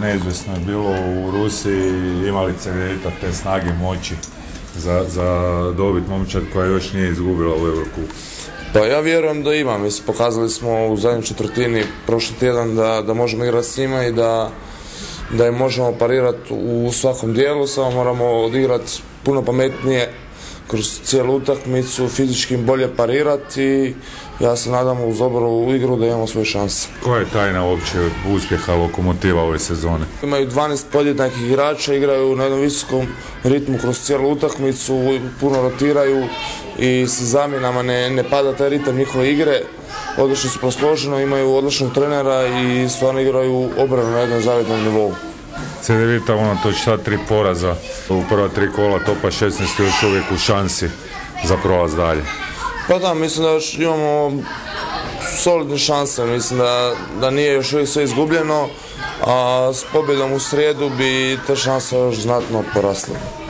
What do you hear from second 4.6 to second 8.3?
za, za dobit momčad koja još nije izgubila u Eurokupu.